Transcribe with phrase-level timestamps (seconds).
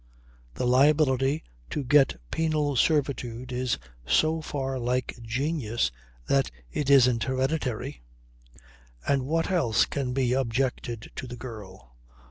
[0.55, 5.91] "The liability to get penal servitude is so far like genius
[6.25, 8.01] that it isn't hereditary.
[9.07, 11.95] And what else can be objected to the girl?